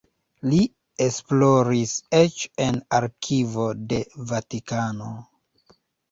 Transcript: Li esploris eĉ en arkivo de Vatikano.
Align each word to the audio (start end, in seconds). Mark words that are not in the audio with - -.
Li 0.51 0.59
esploris 1.07 1.91
eĉ 2.19 2.39
en 2.67 2.79
arkivo 2.99 3.65
de 3.91 3.99
Vatikano. 4.31 5.11